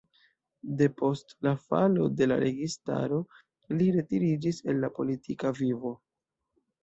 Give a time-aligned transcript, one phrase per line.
[0.77, 3.19] Depost la falo de la registaro
[3.81, 5.93] li retiriĝis el la politika vivo.